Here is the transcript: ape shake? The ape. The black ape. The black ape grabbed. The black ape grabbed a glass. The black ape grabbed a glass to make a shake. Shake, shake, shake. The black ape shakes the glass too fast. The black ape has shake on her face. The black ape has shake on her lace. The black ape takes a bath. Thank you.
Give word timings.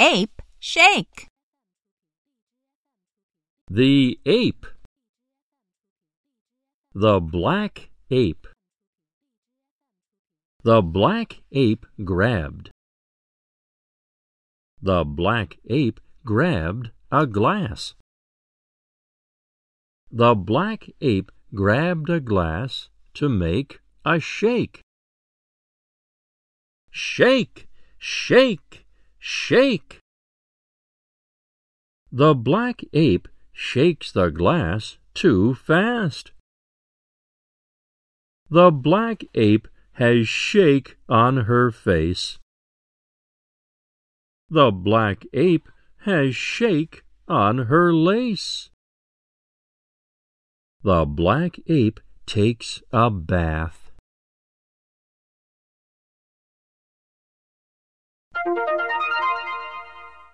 ape 0.00 0.40
shake? 0.58 1.28
The 3.68 4.18
ape. 4.24 4.66
The 6.94 7.20
black 7.20 7.90
ape. 8.10 8.46
The 10.62 10.80
black 10.80 11.42
ape 11.52 11.84
grabbed. 12.02 12.70
The 14.80 15.04
black 15.04 15.58
ape 15.68 16.00
grabbed 16.24 16.90
a 17.12 17.26
glass. 17.26 17.94
The 20.10 20.34
black 20.34 20.88
ape 21.02 21.30
grabbed 21.54 22.08
a 22.08 22.20
glass 22.20 22.88
to 23.14 23.28
make 23.28 23.80
a 24.04 24.18
shake. 24.18 24.80
Shake, 26.90 27.68
shake, 27.98 28.79
shake. 29.20 30.00
The 32.10 32.34
black 32.34 32.82
ape 32.92 33.28
shakes 33.52 34.10
the 34.10 34.30
glass 34.30 34.96
too 35.14 35.54
fast. 35.54 36.32
The 38.48 38.72
black 38.72 39.22
ape 39.34 39.68
has 39.92 40.26
shake 40.26 40.96
on 41.08 41.44
her 41.44 41.70
face. 41.70 42.38
The 44.48 44.72
black 44.72 45.24
ape 45.32 45.68
has 46.04 46.34
shake 46.34 47.04
on 47.28 47.66
her 47.70 47.92
lace. 47.92 48.70
The 50.82 51.04
black 51.04 51.60
ape 51.68 52.00
takes 52.26 52.82
a 52.90 53.10
bath. 53.10 53.89
Thank 58.44 58.56
you. 58.56 59.39